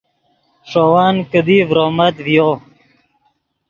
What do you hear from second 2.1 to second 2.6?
ڤیو